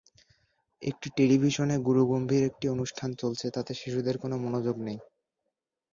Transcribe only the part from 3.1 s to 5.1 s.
চলছে, তাতে শিশুদের কোনো মনোযোগ নেই।